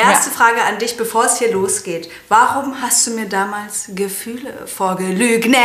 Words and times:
Erste 0.00 0.30
ja. 0.30 0.36
Frage 0.36 0.62
an 0.62 0.78
dich, 0.78 0.96
bevor 0.96 1.26
es 1.26 1.38
hier 1.38 1.52
losgeht. 1.52 2.10
Warum 2.28 2.80
hast 2.80 3.06
du 3.06 3.12
mir 3.12 3.26
damals 3.26 3.90
Gefühle 3.94 4.66
vorgelügnet? 4.66 5.56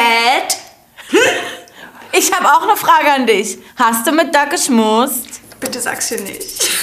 Hm? 1.10 1.20
Ich 2.12 2.32
habe 2.34 2.46
auch 2.48 2.64
eine 2.64 2.78
Frage 2.78 3.12
an 3.12 3.28
dich. 3.28 3.58
Hast 3.76 4.08
du 4.08 4.12
mit 4.12 4.34
da 4.34 4.46
geschmust? 4.46 5.42
Bitte 5.60 5.80
sag's 5.80 6.10
dir 6.10 6.22
nicht. 6.22 6.75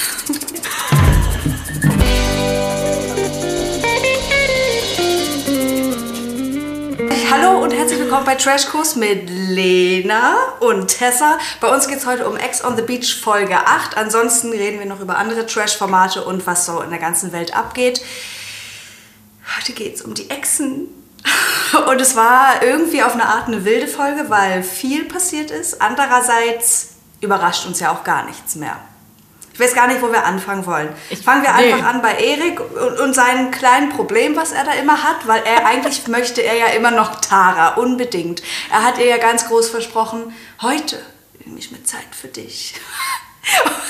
Herzlich 7.83 7.99
willkommen 7.99 8.25
bei 8.25 8.35
Trashkurs 8.35 8.95
mit 8.95 9.29
Lena 9.29 10.37
und 10.61 10.87
Tessa. 10.87 11.37
Bei 11.59 11.67
uns 11.67 11.85
geht 11.85 11.97
es 11.97 12.05
heute 12.05 12.29
um 12.29 12.37
Ex 12.37 12.63
on 12.63 12.77
the 12.77 12.81
Beach 12.81 13.19
Folge 13.21 13.57
8. 13.57 13.97
Ansonsten 13.97 14.51
reden 14.51 14.79
wir 14.79 14.85
noch 14.85 15.01
über 15.01 15.17
andere 15.17 15.45
Trash-Formate 15.45 16.23
und 16.23 16.47
was 16.47 16.65
so 16.65 16.79
in 16.79 16.91
der 16.91 16.99
ganzen 16.99 17.33
Welt 17.33 17.53
abgeht. 17.53 18.01
Heute 19.57 19.73
geht 19.73 19.95
es 19.95 20.01
um 20.01 20.13
die 20.13 20.29
Exen. 20.29 20.87
Und 21.89 21.99
es 21.99 22.15
war 22.15 22.63
irgendwie 22.63 23.03
auf 23.03 23.15
eine 23.15 23.25
Art 23.25 23.47
eine 23.47 23.65
wilde 23.65 23.87
Folge, 23.87 24.29
weil 24.29 24.63
viel 24.63 25.03
passiert 25.03 25.51
ist. 25.51 25.81
Andererseits 25.81 26.91
überrascht 27.19 27.65
uns 27.65 27.81
ja 27.81 27.91
auch 27.91 28.05
gar 28.05 28.23
nichts 28.25 28.55
mehr. 28.55 28.77
Ich 29.53 29.59
weiß 29.59 29.75
gar 29.75 29.85
nicht, 29.85 30.01
wo 30.01 30.11
wir 30.11 30.25
anfangen 30.25 30.65
wollen. 30.65 30.89
Ich, 31.11 31.19
Fangen 31.19 31.43
wir 31.43 31.53
nee. 31.53 31.73
einfach 31.73 31.87
an 31.87 32.01
bei 32.01 32.15
Erik 32.15 32.59
und, 32.59 32.99
und 32.99 33.13
seinem 33.13 33.51
kleinen 33.51 33.89
Problem, 33.89 34.35
was 34.35 34.51
er 34.51 34.63
da 34.63 34.73
immer 34.73 35.03
hat, 35.03 35.27
weil 35.27 35.43
er 35.43 35.67
eigentlich 35.67 36.07
möchte 36.07 36.41
er 36.41 36.55
ja 36.55 36.65
immer 36.67 36.89
noch 36.89 37.21
Tara, 37.21 37.75
unbedingt. 37.75 38.41
Er 38.71 38.83
hat 38.83 38.97
ihr 38.97 39.05
ja 39.05 39.17
ganz 39.17 39.47
groß 39.47 39.69
versprochen, 39.69 40.33
heute 40.61 40.99
nehme 41.45 41.59
ich 41.59 41.71
mir 41.71 41.83
Zeit 41.83 42.15
für 42.19 42.29
dich. 42.29 42.73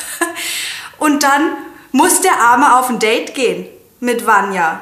und 0.98 1.24
dann 1.24 1.56
muss 1.94 2.20
der 2.20 2.42
Arme 2.42 2.78
auf 2.78 2.90
ein 2.90 3.00
Date 3.00 3.34
gehen 3.34 3.66
mit 4.02 4.26
Vanya. 4.26 4.82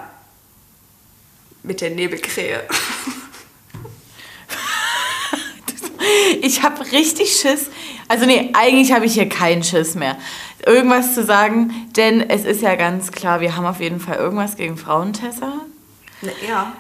Mit 1.61 1.81
der 1.81 1.91
Nebelkrähe. 1.91 2.67
ich 6.41 6.63
habe 6.63 6.91
richtig 6.91 7.35
Schiss. 7.35 7.67
Also 8.07 8.25
nee, 8.25 8.49
eigentlich 8.53 8.93
habe 8.93 9.05
ich 9.05 9.13
hier 9.13 9.29
keinen 9.29 9.63
Schiss 9.63 9.93
mehr 9.93 10.17
irgendwas 10.65 11.13
zu 11.15 11.23
sagen, 11.23 11.71
denn 11.95 12.21
es 12.29 12.45
ist 12.45 12.61
ja 12.61 12.75
ganz 12.75 13.11
klar, 13.11 13.41
wir 13.41 13.55
haben 13.55 13.65
auf 13.65 13.79
jeden 13.79 13.99
Fall 13.99 14.17
irgendwas 14.17 14.55
gegen 14.55 14.77
Frauentesser. 14.77 15.53
Ja. 16.47 16.73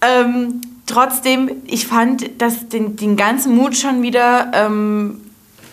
Ähm, 0.00 0.60
trotzdem, 0.86 1.50
ich 1.66 1.86
fand 1.86 2.30
das, 2.38 2.68
den, 2.68 2.96
den 2.96 3.16
ganzen 3.16 3.54
Mut 3.56 3.76
schon 3.76 4.02
wieder 4.02 4.50
ähm, 4.54 5.20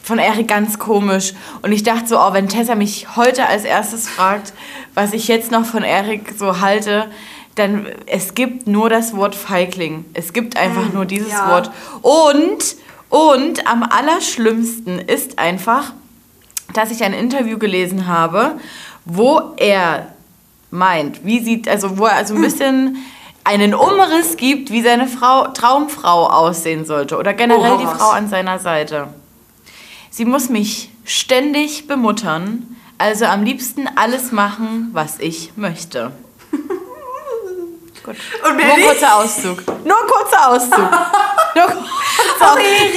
von 0.03 0.19
Erik 0.19 0.47
ganz 0.47 0.79
komisch. 0.79 1.33
Und 1.61 1.71
ich 1.71 1.83
dachte 1.83 2.07
so, 2.07 2.19
oh, 2.19 2.33
wenn 2.33 2.47
Tessa 2.47 2.75
mich 2.75 3.15
heute 3.15 3.47
als 3.47 3.63
erstes 3.63 4.09
fragt, 4.09 4.53
was 4.93 5.13
ich 5.13 5.27
jetzt 5.27 5.51
noch 5.51 5.65
von 5.65 5.83
Erik 5.83 6.33
so 6.37 6.59
halte, 6.59 7.07
dann 7.55 7.87
es 8.05 8.33
gibt 8.33 8.67
nur 8.67 8.89
das 8.89 9.15
Wort 9.15 9.35
Feigling. 9.35 10.05
Es 10.13 10.33
gibt 10.33 10.57
einfach 10.57 10.91
mm, 10.91 10.93
nur 10.93 11.05
dieses 11.05 11.31
ja. 11.31 11.49
Wort. 11.49 11.71
Und, 12.01 12.75
und 13.09 13.67
am 13.67 13.83
allerschlimmsten 13.83 14.99
ist 14.99 15.37
einfach, 15.37 15.93
dass 16.73 16.91
ich 16.91 17.03
ein 17.03 17.13
Interview 17.13 17.57
gelesen 17.57 18.07
habe, 18.07 18.59
wo 19.05 19.53
er 19.57 20.07
meint, 20.69 21.25
wie 21.25 21.39
sieht, 21.39 21.67
also 21.67 21.97
wo 21.97 22.05
er 22.05 22.15
also 22.15 22.35
ein 22.35 22.41
bisschen 22.41 22.97
einen 23.43 23.73
Umriss 23.73 24.37
gibt, 24.37 24.71
wie 24.71 24.81
seine 24.81 25.07
Frau, 25.07 25.47
Traumfrau 25.47 26.27
aussehen 26.27 26.85
sollte 26.85 27.17
oder 27.17 27.33
generell 27.33 27.73
oh, 27.73 27.77
die 27.77 27.85
Frau 27.85 28.11
an 28.11 28.29
seiner 28.29 28.59
Seite. 28.59 29.07
Sie 30.09 30.25
muss 30.25 30.49
mich 30.49 30.91
ständig 31.05 31.87
bemuttern, 31.87 32.77
also 32.97 33.25
am 33.25 33.43
liebsten 33.43 33.89
alles 33.95 34.31
machen, 34.31 34.89
was 34.93 35.19
ich 35.19 35.53
möchte. 35.55 36.11
Gut. 38.03 38.15
Nur 38.43 38.85
kurzer 38.87 39.15
Auszug. 39.17 39.63
Nur 39.85 39.97
kurzer 40.07 40.49
Auszug. 40.49 40.77
Nur 41.55 41.65
kurzer 41.65 42.59
Erik! 42.59 42.90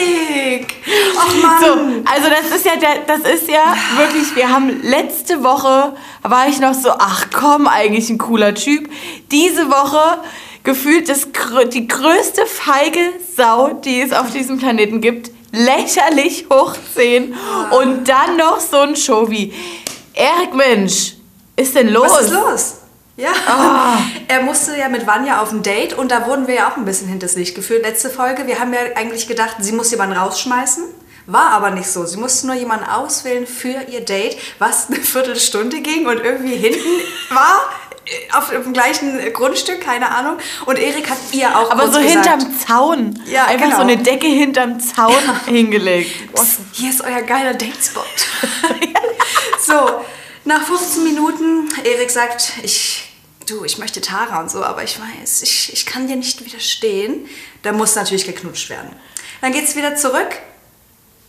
Ach 1.27 1.43
Mann! 1.43 1.63
So, 1.63 2.11
also 2.11 2.29
das 2.29 2.57
ist 2.57 2.65
ja, 2.65 2.73
das 3.07 3.21
ist 3.21 3.49
ja 3.49 3.75
wirklich, 3.97 4.35
wir 4.37 4.49
haben 4.49 4.83
letzte 4.83 5.43
Woche, 5.43 5.95
war 6.23 6.49
ich 6.49 6.61
noch 6.61 6.75
so, 6.75 6.91
ach 6.91 7.27
komm, 7.33 7.67
eigentlich 7.67 8.11
ein 8.11 8.19
cooler 8.19 8.55
Typ. 8.55 8.91
Diese 9.31 9.71
Woche 9.71 10.19
gefühlt 10.63 11.09
das, 11.09 11.29
die 11.73 11.89
größte 11.89 12.47
feige 12.47 13.01
Sau, 13.37 13.71
die 13.85 14.01
es 14.01 14.13
auf 14.13 14.31
diesem 14.31 14.59
Planeten 14.59 15.01
gibt, 15.01 15.31
lächerlich 15.53 16.47
hochziehen 16.53 17.35
und 17.71 18.09
dann 18.09 18.37
noch 18.37 18.61
so 18.61 18.79
ein 18.79 18.97
Show 18.97 19.31
wie, 19.31 19.53
Erik 20.15 20.55
Mensch, 20.55 21.15
ist 21.57 21.75
denn 21.75 21.89
los? 21.89 22.11
Was 22.11 22.23
ist 22.23 22.33
los? 22.33 22.75
Ja, 23.17 23.31
oh. 23.49 24.03
er 24.29 24.43
musste 24.43 24.77
ja 24.77 24.89
mit 24.89 25.07
Vanya 25.07 25.41
auf 25.41 25.53
ein 25.53 25.63
Date 25.63 25.97
und 25.97 26.11
da 26.11 26.27
wurden 26.27 26.49
wir 26.49 26.55
ja 26.55 26.69
auch 26.69 26.77
ein 26.77 26.85
bisschen 26.85 27.09
hinters 27.09 27.37
Licht 27.37 27.55
geführt. 27.55 27.83
Letzte 27.85 28.11
Folge, 28.11 28.47
wir 28.47 28.59
haben 28.59 28.73
ja 28.73 28.81
eigentlich 28.97 29.29
gedacht, 29.29 29.57
sie 29.61 29.73
muss 29.73 29.91
jemanden 29.93 30.17
rausschmeißen. 30.17 30.85
War 31.27 31.53
aber 31.53 31.71
nicht 31.71 31.89
so. 31.89 32.05
Sie 32.05 32.19
musste 32.19 32.47
nur 32.47 32.57
jemanden 32.57 32.87
auswählen 32.87 33.47
für 33.47 33.83
ihr 33.91 34.03
Date, 34.03 34.37
was 34.59 34.89
eine 34.89 35.01
Viertelstunde 35.01 35.81
ging 35.81 36.07
und 36.07 36.19
irgendwie 36.19 36.57
hinten 36.57 37.01
war 37.31 37.71
auf 38.33 38.51
dem 38.51 38.73
gleichen 38.73 39.19
Grundstück, 39.33 39.81
keine 39.81 40.11
Ahnung. 40.11 40.37
Und 40.67 40.79
Erik 40.79 41.09
hat 41.09 41.19
ihr 41.33 41.59
auch 41.59 41.71
Aber 41.71 41.91
so 41.91 41.99
gesagt, 41.99 42.11
hinterm 42.11 42.59
Zaun. 42.59 43.23
Ja, 43.27 43.47
Einfach 43.47 43.65
genau. 43.65 43.77
so 43.77 43.83
eine 43.83 43.97
Decke 43.97 44.27
hinterm 44.27 44.79
Zaun 44.81 45.15
ja. 45.27 45.41
hingelegt. 45.47 46.33
Psst, 46.35 46.61
hier 46.73 46.91
ist 46.91 47.03
euer 47.03 47.23
geiler 47.23 47.55
Datespot. 47.55 48.05
so, 49.67 50.05
nach 50.45 50.63
15 50.63 51.05
Minuten, 51.05 51.71
Erik 51.85 52.11
sagt, 52.11 52.53
ich, 52.63 53.11
du, 53.49 53.65
ich 53.65 53.79
möchte 53.79 54.01
Tara 54.01 54.41
und 54.41 54.51
so, 54.51 54.63
aber 54.63 54.83
ich 54.83 54.99
weiß, 55.01 55.43
ich, 55.43 55.73
ich 55.73 55.87
kann 55.87 56.07
dir 56.07 56.17
nicht 56.17 56.45
widerstehen. 56.45 57.27
Da 57.63 57.73
muss 57.73 57.95
natürlich 57.95 58.27
geknutscht 58.27 58.69
werden. 58.69 58.95
Dann 59.41 59.53
geht's 59.53 59.77
wieder 59.77 59.97
zurück. 59.97 60.39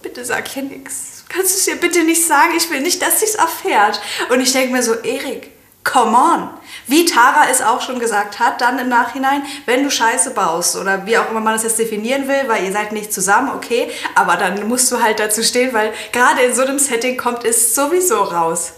Bitte 0.06 0.24
sag 0.24 0.48
hier 0.48 0.62
nichts. 0.62 1.24
Kannst 1.30 1.56
du 1.56 1.58
es 1.58 1.68
ihr 1.68 1.78
bitte 1.78 2.04
nicht 2.04 2.24
sagen? 2.28 2.54
Ich 2.56 2.70
will 2.70 2.82
nicht, 2.82 3.02
dass 3.02 3.22
sie 3.22 3.26
es 3.26 3.34
erfährt. 3.34 4.00
Und 4.30 4.40
ich 4.40 4.54
denke 4.54 4.72
mir 4.72 4.84
so, 4.84 4.94
Erik, 4.94 5.50
come 5.84 6.16
on. 6.16 6.50
Wie 6.86 7.06
Tara 7.06 7.50
es 7.50 7.64
auch 7.64 7.82
schon 7.82 7.98
gesagt 7.98 8.38
hat, 8.38 8.62
dann 8.62 8.78
im 8.78 8.88
Nachhinein, 8.88 9.42
wenn 9.66 9.84
du 9.84 9.90
Scheiße 9.90 10.30
baust 10.36 10.76
oder 10.76 11.08
wie 11.08 11.18
auch 11.18 11.32
immer 11.32 11.40
man 11.40 11.54
das 11.54 11.64
jetzt 11.64 11.80
definieren 11.80 12.28
will, 12.28 12.44
weil 12.46 12.66
ihr 12.66 12.72
seid 12.72 12.92
nicht 12.92 13.12
zusammen, 13.12 13.50
okay, 13.56 13.90
aber 14.14 14.36
dann 14.36 14.68
musst 14.68 14.92
du 14.92 15.02
halt 15.02 15.20
dazu 15.20 15.42
stehen, 15.42 15.74
weil 15.74 15.92
gerade 16.12 16.44
in 16.44 16.54
so 16.54 16.62
einem 16.62 16.78
Setting 16.78 17.18
kommt 17.18 17.44
es 17.44 17.74
sowieso 17.74 18.22
raus. 18.22 18.74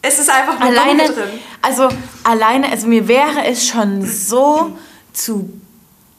Es 0.00 0.18
ist 0.18 0.30
einfach 0.30 0.58
nur 0.58 0.66
alleine, 0.66 1.04
drin. 1.12 1.40
Also 1.60 1.90
alleine, 2.24 2.70
also 2.70 2.86
mir 2.86 3.06
wäre 3.06 3.44
es 3.44 3.66
schon 3.66 4.00
so 4.06 4.78
zu 5.12 5.50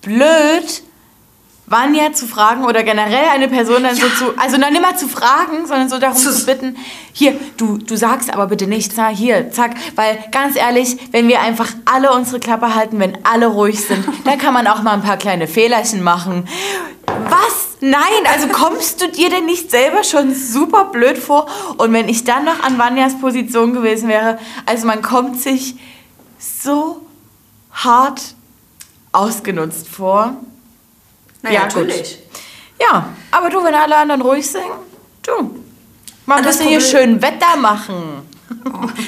blöd, 0.04 0.84
Vanya 1.72 2.12
zu 2.12 2.28
fragen 2.28 2.66
oder 2.66 2.84
generell 2.84 3.30
eine 3.32 3.48
Person 3.48 3.84
dann 3.84 3.96
ja. 3.96 4.04
so 4.04 4.10
zu, 4.10 4.38
also 4.38 4.58
dann 4.58 4.76
immer 4.76 4.96
zu 4.98 5.08
fragen, 5.08 5.66
sondern 5.66 5.88
so 5.88 6.00
darum 6.00 6.18
zu, 6.18 6.36
zu 6.36 6.46
bitten, 6.46 6.76
hier, 7.14 7.40
du, 7.56 7.78
du 7.78 7.96
sagst 7.96 8.32
aber 8.32 8.48
bitte 8.48 8.68
nichts, 8.68 8.96
na, 8.98 9.08
hier, 9.08 9.52
zack, 9.52 9.76
weil 9.96 10.22
ganz 10.32 10.58
ehrlich, 10.58 10.98
wenn 11.12 11.30
wir 11.30 11.40
einfach 11.42 11.70
alle 11.86 12.12
unsere 12.12 12.42
Klappe 12.42 12.76
halten, 12.76 13.00
wenn 13.00 13.18
alle 13.24 13.48
ruhig 13.48 13.80
sind, 13.80 14.06
dann 14.26 14.38
kann 14.38 14.54
man 14.54 14.68
auch 14.68 14.84
mal 14.84 14.94
ein 14.94 15.02
paar 15.02 15.18
kleine 15.18 15.48
Fehlerchen 15.48 16.04
machen. 16.04 16.48
Was? 17.06 17.78
Nein, 17.80 18.02
also 18.32 18.48
kommst 18.48 19.02
du 19.02 19.08
dir 19.08 19.30
denn 19.30 19.46
nicht 19.46 19.72
selber 19.72 20.04
schon 20.04 20.36
super 20.36 20.86
blöd 20.92 21.18
vor? 21.18 21.48
Und 21.78 21.92
wenn 21.94 22.10
ich 22.10 22.24
dann 22.24 22.46
noch 22.46 22.62
an 22.62 22.78
Vanyas 22.78 23.20
Position 23.20 23.74
gewesen 23.74 24.08
wäre, 24.08 24.38
also 24.68 24.86
man 24.86 25.02
kommt 25.02 25.42
sich 25.42 25.76
so 26.38 27.02
hart 27.72 28.36
ausgenutzt 29.12 29.88
vor. 29.88 30.36
Naja, 31.42 31.56
ja, 31.56 31.64
natürlich. 31.66 31.98
Gut. 31.98 32.42
Ja, 32.80 33.10
aber 33.32 33.50
du, 33.50 33.64
wenn 33.64 33.76
alle 33.76 33.96
anderen 33.96 34.22
ruhig 34.22 34.50
sind, 34.50 34.64
du, 35.24 35.64
man 36.26 36.44
muss 36.44 36.60
hier 36.60 36.82
schön 36.82 37.22
Wetter 37.22 37.56
machen. 37.58 38.28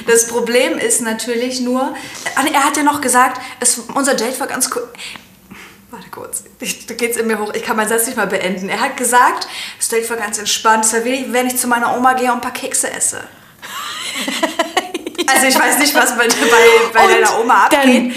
Das 0.06 0.26
Problem 0.26 0.78
ist 0.78 1.02
natürlich 1.02 1.60
nur, 1.60 1.94
er 2.34 2.64
hat 2.64 2.76
ja 2.76 2.82
noch 2.82 3.00
gesagt, 3.00 3.40
es, 3.60 3.78
unser 3.94 4.14
Date 4.14 4.40
war 4.40 4.46
ganz 4.46 4.70
cool. 4.74 4.88
Warte 5.90 6.08
kurz, 6.10 6.44
ich, 6.60 6.86
da 6.86 6.94
geht's 6.94 7.16
in 7.18 7.26
mir 7.26 7.38
hoch. 7.38 7.52
Ich 7.54 7.62
kann 7.62 7.76
meinen 7.76 7.88
Satz 7.88 8.06
nicht 8.06 8.16
mal 8.16 8.26
beenden. 8.26 8.68
Er 8.68 8.80
hat 8.80 8.96
gesagt, 8.96 9.46
das 9.78 9.88
Date 9.88 10.08
war 10.10 10.16
ganz 10.16 10.38
entspannt. 10.38 10.84
Es 10.86 10.92
war 10.94 11.04
wie, 11.04 11.32
wenn 11.32 11.46
ich 11.46 11.56
zu 11.56 11.68
meiner 11.68 11.96
Oma 11.96 12.14
gehe 12.14 12.30
und 12.30 12.38
ein 12.38 12.40
paar 12.40 12.52
Kekse 12.52 12.90
esse. 12.90 13.18
ja. 13.18 14.32
Also 15.26 15.46
ich 15.46 15.58
weiß 15.58 15.78
nicht, 15.78 15.94
was 15.94 16.16
bei, 16.16 16.28
bei, 16.28 16.90
bei 16.92 17.06
deiner 17.06 17.40
Oma 17.40 17.64
abgeht. 17.64 17.80
Dann, 17.80 18.14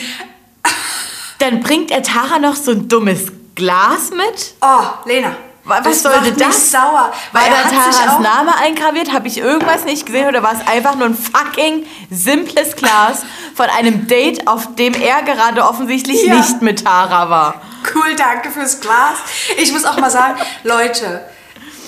dann 1.39 1.59
bringt 1.61 1.89
er 1.89 2.03
Tara 2.03 2.37
noch 2.37 2.55
so 2.55 2.71
ein 2.71 2.89
dummes 2.89 3.31
Glas 3.57 4.11
mit? 4.11 4.53
Oh, 4.61 4.83
Lena. 5.05 5.35
Was 5.63 5.83
das 5.83 6.03
sollte 6.03 6.31
das? 6.31 6.71
sauer. 6.71 7.11
Weil 7.33 7.51
war 7.51 7.63
da 7.63 7.69
Taras 7.69 8.19
Name 8.19 8.55
eingraviert? 8.55 9.11
Habe 9.11 9.27
ich 9.27 9.39
irgendwas 9.39 9.83
nicht 9.83 10.05
gesehen 10.05 10.27
oder 10.27 10.41
war 10.43 10.53
es 10.53 10.65
einfach 10.65 10.95
nur 10.95 11.07
ein 11.07 11.17
fucking 11.17 11.85
simples 12.09 12.75
Glas 12.75 13.23
von 13.55 13.65
einem 13.65 14.07
Date, 14.07 14.47
auf 14.47 14.75
dem 14.75 14.93
er 14.93 15.23
gerade 15.23 15.63
offensichtlich 15.63 16.23
ja. 16.23 16.35
nicht 16.35 16.61
mit 16.61 16.85
Tara 16.85 17.29
war? 17.29 17.61
Cool, 17.93 18.15
danke 18.15 18.51
fürs 18.51 18.79
Glas. 18.79 19.17
Ich 19.57 19.73
muss 19.73 19.83
auch 19.85 19.97
mal 19.97 20.11
sagen, 20.11 20.39
Leute, 20.63 21.25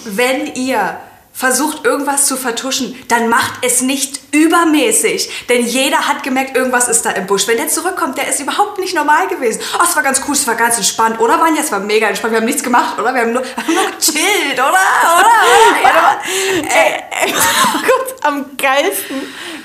wenn 0.05 0.47
ihr 0.55 0.97
versucht 1.31 1.85
irgendwas 1.85 2.25
zu 2.25 2.35
vertuschen, 2.35 2.97
dann 3.07 3.29
macht 3.29 3.53
es 3.61 3.81
nicht 3.81 4.28
übermäßig. 4.31 5.47
Denn 5.49 5.65
jeder 5.65 6.07
hat 6.07 6.23
gemerkt, 6.23 6.55
irgendwas 6.55 6.87
ist 6.87 7.05
da 7.05 7.11
im 7.11 7.25
Busch. 7.27 7.47
Wenn 7.47 7.57
der 7.57 7.67
zurückkommt, 7.67 8.17
der 8.17 8.27
ist 8.27 8.39
überhaupt 8.39 8.79
nicht 8.79 8.95
normal 8.95 9.27
gewesen. 9.27 9.61
Oh, 9.77 9.83
es 9.83 9.95
war 9.95 10.03
ganz 10.03 10.21
cool, 10.27 10.33
es 10.33 10.47
war 10.47 10.55
ganz 10.55 10.77
entspannt, 10.77 11.19
oder 11.19 11.39
Vanja? 11.39 11.61
Es 11.61 11.71
war 11.71 11.79
mega 11.79 12.07
entspannt. 12.07 12.33
Wir 12.33 12.39
haben 12.39 12.45
nichts 12.45 12.63
gemacht, 12.63 12.99
oder? 12.99 13.13
Wir 13.13 13.21
haben 13.21 13.33
nur, 13.33 13.41
haben 13.57 13.73
nur 13.73 13.85
gechillt, 13.97 14.53
oder? 14.53 14.69
Oder? 14.69 15.29
Ja. 15.89 16.21
Ey, 16.61 17.25
ey, 17.25 17.31
gut, 17.31 18.23
am 18.23 18.45
geilsten 18.57 19.21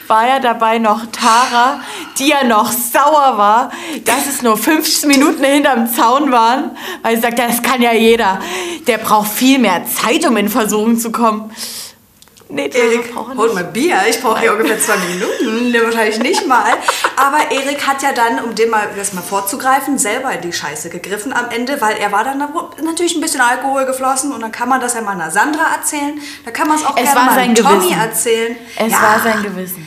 war 0.06 0.26
ja 0.26 0.38
dabei 0.38 0.78
noch 0.78 1.06
Tara, 1.12 1.80
die 2.18 2.28
ja 2.28 2.44
noch 2.44 2.72
sauer 2.72 3.36
war, 3.36 3.70
dass 4.04 4.26
es 4.26 4.42
nur 4.42 4.56
15 4.56 5.08
Minuten 5.08 5.42
hinterm 5.44 5.92
Zaun 5.92 6.30
waren, 6.30 6.76
weil 7.02 7.16
sie 7.16 7.22
sagt, 7.22 7.38
das 7.38 7.62
kann 7.62 7.82
ja 7.82 7.92
jeder. 7.92 8.40
Der 8.86 8.98
braucht 8.98 9.30
viel 9.30 9.58
mehr 9.58 9.84
Zeit, 9.86 10.26
um 10.26 10.36
in 10.36 10.48
Versuchung 10.48 10.98
zu 10.98 11.10
kommen. 11.10 11.50
Nee, 12.54 12.70
Erik, 12.72 13.12
hol 13.16 13.52
mal 13.52 13.64
Bier. 13.64 13.96
Ich 14.08 14.20
brauche 14.20 14.38
hier 14.40 14.52
ungefähr 14.52 14.78
zwei 14.78 14.96
Minuten. 14.96 15.72
Nee, 15.72 15.82
wahrscheinlich 15.82 16.20
nicht 16.20 16.46
mal. 16.46 16.72
Aber 17.16 17.50
Erik 17.50 17.84
hat 17.84 18.00
ja 18.02 18.12
dann, 18.12 18.44
um 18.44 18.54
dem 18.54 18.70
mal 18.70 18.88
das 18.96 19.12
mal 19.12 19.22
vorzugreifen, 19.22 19.98
selber 19.98 20.30
in 20.32 20.40
die 20.40 20.52
Scheiße 20.52 20.88
gegriffen 20.88 21.32
am 21.32 21.50
Ende, 21.50 21.80
weil 21.80 21.96
er 21.96 22.12
war 22.12 22.22
dann 22.22 22.38
da 22.38 22.48
natürlich 22.82 23.16
ein 23.16 23.20
bisschen 23.20 23.40
Alkohol 23.40 23.86
geflossen 23.86 24.32
und 24.32 24.40
dann 24.40 24.52
kann 24.52 24.68
man 24.68 24.80
das 24.80 24.94
ja 24.94 25.00
mal 25.00 25.12
einer 25.12 25.32
Sandra 25.32 25.74
erzählen. 25.74 26.20
Da 26.44 26.52
kann 26.52 26.68
man 26.68 26.76
es 26.76 26.84
auch 26.84 26.96
es 26.96 27.02
gerne 27.02 27.20
mal 27.26 27.34
sein 27.34 27.54
Tommy 27.56 27.78
Gewissen. 27.88 28.00
erzählen. 28.00 28.56
Es 28.76 28.92
Ja. 28.92 29.02
war 29.02 29.20
sein 29.20 29.42
Gewissen. 29.42 29.86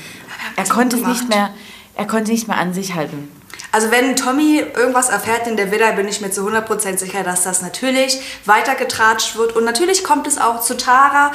Er 0.57 0.65
konnte 0.65 0.97
es 0.97 1.03
nicht 1.05 1.29
mehr, 1.29 1.53
er 1.95 2.05
konnte 2.07 2.31
nicht 2.31 2.47
mehr 2.49 2.57
an 2.57 2.73
sich 2.73 2.95
halten. 2.95 3.31
Also 3.77 3.91
wenn 3.91 4.15
Tommy 4.15 4.57
irgendwas 4.75 5.09
erfährt 5.09 5.45
in 5.45 5.55
der 5.55 5.69
Villa, 5.69 5.91
bin 5.91 6.07
ich 6.07 6.19
mir 6.19 6.31
zu 6.31 6.41
100% 6.49 6.97
sicher, 6.97 7.21
dass 7.21 7.43
das 7.43 7.61
natürlich 7.61 8.19
weitergetratscht 8.45 9.35
wird. 9.37 9.55
Und 9.55 9.65
natürlich 9.65 10.03
kommt 10.03 10.25
es 10.25 10.39
auch 10.39 10.61
zu 10.61 10.77
Tara 10.77 11.31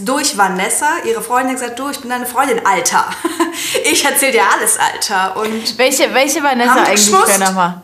durch 0.00 0.36
Vanessa. 0.36 0.88
Ihre 1.04 1.22
Freundin 1.22 1.50
hat 1.50 1.60
gesagt, 1.60 1.78
du, 1.78 1.88
ich 1.88 2.00
bin 2.00 2.10
deine 2.10 2.26
Freundin, 2.26 2.66
Alter. 2.66 3.04
Ich 3.84 4.04
erzähl 4.04 4.32
dir 4.32 4.42
alles, 4.52 4.76
Alter. 4.80 5.36
Und 5.36 5.78
Welche, 5.78 6.12
welche 6.12 6.42
Vanessa 6.42 6.82
eigentlich 6.82 7.38
nochmal? 7.38 7.80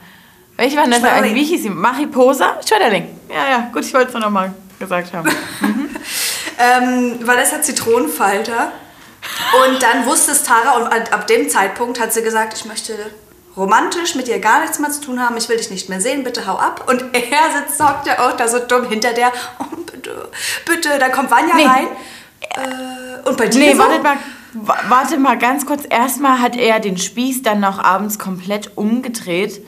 Welche 0.56 0.76
Vanessa 0.76 1.06
eigentlich? 1.06 1.34
Wie 1.34 1.44
hieß 1.44 1.62
sie? 1.62 1.70
Mariposa? 1.70 2.56
Schmetterling. 2.66 3.08
Ja, 3.28 3.48
ja, 3.48 3.70
gut, 3.72 3.84
ich 3.84 3.94
wollte 3.94 4.08
es 4.08 4.14
nur 4.14 4.22
nochmal 4.22 4.52
gesagt 4.80 5.14
haben. 5.14 5.28
ähm, 6.58 7.20
Vanessa 7.22 7.62
Zitronenfalter. 7.62 8.72
Und 9.64 9.80
dann 9.80 10.06
wusste 10.06 10.32
es 10.32 10.42
Tara 10.42 10.72
und 10.72 11.12
ab 11.12 11.26
dem 11.28 11.48
Zeitpunkt 11.48 12.00
hat 12.00 12.12
sie 12.12 12.22
gesagt, 12.22 12.54
ich 12.54 12.64
möchte 12.64 12.94
romantisch 13.56 14.14
mit 14.14 14.26
dir 14.28 14.38
gar 14.38 14.60
nichts 14.60 14.78
mehr 14.78 14.90
zu 14.90 15.00
tun 15.02 15.20
haben, 15.20 15.36
ich 15.36 15.48
will 15.48 15.56
dich 15.56 15.70
nicht 15.70 15.88
mehr 15.88 16.00
sehen, 16.00 16.24
bitte 16.24 16.46
hau 16.46 16.56
ab. 16.56 16.84
Und 16.88 17.02
er 17.14 17.60
sitzt, 17.66 17.82
hockt 17.82 18.06
ja 18.06 18.18
auch 18.20 18.36
da 18.36 18.48
so 18.48 18.58
dumm 18.60 18.88
hinter 18.88 19.12
der, 19.12 19.32
oh 19.58 19.76
bitte, 19.90 20.28
bitte, 20.66 20.98
dann 20.98 21.12
kommt 21.12 21.30
Vanja 21.30 21.54
Nee. 21.56 21.66
rein. 21.66 21.86
Äh, 22.40 23.28
und 23.28 23.36
bei 23.36 23.46
dir 23.48 23.58
Nee, 23.60 23.72
so? 23.72 23.78
wartet 23.78 24.02
mal, 24.02 24.16
wa- 24.54 24.78
warte 24.88 25.16
mal 25.18 25.38
ganz 25.38 25.64
kurz. 25.66 25.84
Erstmal 25.88 26.40
hat 26.40 26.56
er 26.56 26.80
den 26.80 26.96
Spieß 26.98 27.42
dann 27.42 27.60
noch 27.60 27.78
abends 27.78 28.18
komplett 28.18 28.76
umgedreht, 28.76 29.64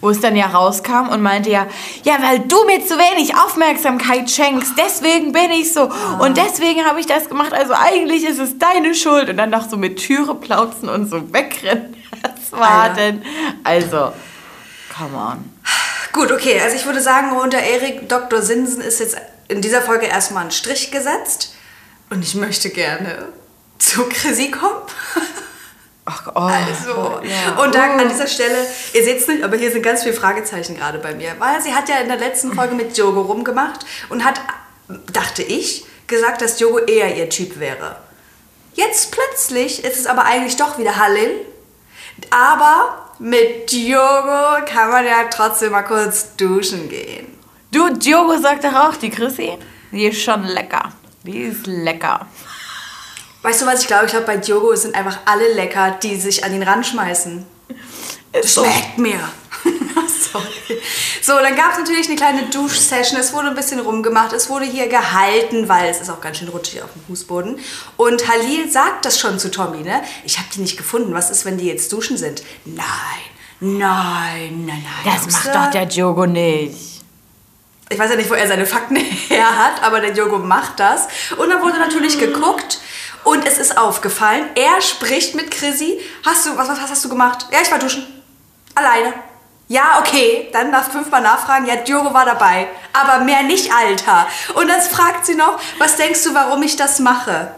wo 0.00 0.10
es 0.10 0.20
dann 0.20 0.36
ja 0.36 0.46
rauskam 0.46 1.08
und 1.10 1.22
meinte 1.22 1.50
ja, 1.50 1.66
ja, 2.04 2.16
weil 2.22 2.40
du 2.40 2.64
mir 2.64 2.84
zu 2.86 2.94
wenig 2.96 3.36
Aufmerksamkeit 3.36 4.30
schenkst, 4.30 4.72
deswegen 4.78 5.32
bin 5.32 5.50
ich 5.50 5.72
so 5.72 5.90
und 6.18 6.36
deswegen 6.36 6.84
habe 6.84 7.00
ich 7.00 7.06
das 7.06 7.28
gemacht. 7.28 7.52
Also 7.52 7.74
eigentlich 7.74 8.24
ist 8.24 8.38
es 8.38 8.58
deine 8.58 8.94
Schuld 8.94 9.28
und 9.28 9.36
dann 9.36 9.50
noch 9.50 9.68
so 9.68 9.76
mit 9.76 9.98
Türe 9.98 10.34
plauzen 10.34 10.88
und 10.88 11.08
so 11.08 11.32
wegrennen. 11.32 11.96
Was 12.22 12.52
war 12.52 12.82
Alter. 12.82 12.94
denn? 12.96 13.22
Also, 13.64 14.12
come 14.96 15.16
on. 15.16 15.44
Gut, 16.12 16.32
okay, 16.32 16.60
also 16.60 16.74
ich 16.76 16.84
würde 16.86 17.00
sagen, 17.00 17.32
unter 17.32 17.58
Erik 17.58 18.08
Dr. 18.08 18.42
Sinsen 18.42 18.80
ist 18.80 18.98
jetzt 18.98 19.16
in 19.48 19.60
dieser 19.60 19.80
Folge 19.80 20.06
erstmal 20.06 20.44
ein 20.44 20.50
Strich 20.50 20.90
gesetzt. 20.90 21.54
Und 22.08 22.24
ich 22.24 22.34
möchte 22.34 22.70
gerne 22.70 23.28
zu 23.78 24.04
Chrissy 24.08 24.50
kommen. 24.50 24.82
Ach, 26.10 26.32
oh, 26.34 26.40
Also, 26.40 27.20
ja. 27.22 27.62
und 27.62 27.74
da 27.74 27.96
an 27.96 28.08
dieser 28.08 28.26
Stelle, 28.26 28.66
ihr 28.92 29.04
seht 29.04 29.20
es 29.20 29.28
nicht, 29.28 29.44
aber 29.44 29.56
hier 29.56 29.70
sind 29.70 29.82
ganz 29.82 30.02
viele 30.02 30.14
Fragezeichen 30.14 30.76
gerade 30.76 30.98
bei 30.98 31.14
mir. 31.14 31.34
Weil 31.38 31.60
sie 31.60 31.72
hat 31.72 31.88
ja 31.88 31.98
in 31.98 32.08
der 32.08 32.16
letzten 32.16 32.52
Folge 32.52 32.74
mit 32.74 32.96
Jogo 32.98 33.20
rumgemacht 33.22 33.86
und 34.08 34.24
hat, 34.24 34.40
dachte 35.12 35.42
ich, 35.42 35.84
gesagt, 36.06 36.42
dass 36.42 36.58
Jogo 36.58 36.78
eher 36.78 37.16
ihr 37.16 37.28
Typ 37.28 37.60
wäre. 37.60 37.96
Jetzt 38.74 39.12
plötzlich 39.12 39.84
ist 39.84 40.00
es 40.00 40.06
aber 40.06 40.24
eigentlich 40.24 40.56
doch 40.56 40.78
wieder 40.78 40.96
Halil. 40.96 41.46
Aber 42.30 43.12
mit 43.18 43.70
Jogo 43.72 44.64
kann 44.66 44.90
man 44.90 45.04
ja 45.04 45.24
trotzdem 45.30 45.72
mal 45.72 45.82
kurz 45.82 46.36
duschen 46.36 46.88
gehen. 46.88 47.38
Du, 47.72 47.88
Diogo 47.90 48.36
sagt 48.38 48.64
doch 48.64 48.74
auch, 48.74 48.96
die 48.96 49.10
Chrissy, 49.10 49.52
die 49.92 50.06
ist 50.06 50.22
schon 50.22 50.44
lecker. 50.44 50.92
Die 51.22 51.42
ist 51.42 51.66
lecker. 51.66 52.26
Weißt 53.42 53.62
du 53.62 53.66
was 53.66 53.80
ich 53.82 53.86
glaube? 53.86 54.04
Ich 54.06 54.10
glaube, 54.10 54.26
bei 54.26 54.36
Diogo 54.36 54.74
sind 54.76 54.94
einfach 54.94 55.18
alle 55.24 55.54
lecker, 55.54 55.98
die 56.02 56.16
sich 56.16 56.44
an 56.44 56.54
ihn 56.54 56.62
ranschmeißen. 56.62 57.46
So. 58.42 58.64
Schmeckt 58.64 58.98
mir. 58.98 59.18
Sorry. 60.32 60.80
So, 61.22 61.32
dann 61.38 61.56
gab 61.56 61.72
es 61.72 61.78
natürlich 61.78 62.06
eine 62.06 62.16
kleine 62.16 62.42
Duschsession. 62.44 63.18
Es 63.18 63.32
wurde 63.32 63.48
ein 63.48 63.54
bisschen 63.54 63.80
rumgemacht. 63.80 64.32
Es 64.32 64.48
wurde 64.48 64.64
hier 64.66 64.88
gehalten, 64.88 65.68
weil 65.68 65.90
es 65.90 66.00
ist 66.00 66.10
auch 66.10 66.20
ganz 66.20 66.38
schön 66.38 66.48
rutschig 66.48 66.82
auf 66.82 66.92
dem 66.92 67.02
Fußboden. 67.06 67.58
Und 67.96 68.28
Halil 68.28 68.70
sagt 68.70 69.04
das 69.04 69.18
schon 69.18 69.38
zu 69.38 69.50
Tommy, 69.50 69.78
ne? 69.82 70.02
Ich 70.24 70.38
habe 70.38 70.48
die 70.54 70.60
nicht 70.60 70.76
gefunden. 70.76 71.12
Was 71.14 71.30
ist, 71.30 71.44
wenn 71.44 71.58
die 71.58 71.66
jetzt 71.66 71.92
duschen 71.92 72.16
sind? 72.16 72.42
Nein, 72.64 72.84
nein, 73.60 74.64
nein, 74.66 74.66
nein. 74.66 74.82
Das 75.04 75.22
Glaubst 75.22 75.32
macht 75.32 75.46
du? 75.46 75.52
doch 75.52 75.70
der 75.70 75.86
Diogo 75.86 76.26
nicht. 76.26 76.90
Ich 77.92 77.98
weiß 77.98 78.10
ja 78.10 78.16
nicht, 78.16 78.30
wo 78.30 78.34
er 78.34 78.46
seine 78.46 78.66
Fakten 78.66 78.96
her 79.28 79.56
hat, 79.58 79.82
aber 79.82 80.00
der 80.00 80.12
Jogo 80.12 80.38
macht 80.38 80.78
das. 80.78 81.08
Und 81.36 81.50
dann 81.50 81.60
wurde 81.60 81.78
natürlich 81.78 82.18
geguckt 82.20 82.78
und 82.78 82.78
es 82.78 82.80
ist 83.60 83.78
aufgefallen, 83.78 84.44
er 84.56 84.80
spricht 84.80 85.34
mit 85.34 85.50
Chrissy. 85.50 86.00
Hast 86.26 86.46
du, 86.46 86.56
was, 86.56 86.68
was 86.68 86.78
hast 86.80 87.04
du 87.04 87.08
gemacht? 87.08 87.46
Ja, 87.52 87.58
ich 87.62 87.70
war 87.70 87.78
duschen. 87.78 88.04
Alleine. 88.74 89.12
Ja, 89.68 90.00
okay, 90.00 90.48
dann 90.52 90.72
darfst 90.72 90.90
fünfmal 90.90 91.20
nachfragen. 91.22 91.66
Ja, 91.66 91.76
Diogo 91.76 92.12
war 92.12 92.24
dabei. 92.24 92.66
Aber 92.92 93.24
mehr 93.24 93.44
nicht, 93.44 93.70
Alter. 93.72 94.26
Und 94.54 94.68
dann 94.68 94.80
fragt 94.80 95.24
sie 95.26 95.36
noch, 95.36 95.60
was 95.78 95.94
denkst 95.96 96.24
du, 96.24 96.34
warum 96.34 96.60
ich 96.64 96.74
das 96.74 96.98
mache? 96.98 97.52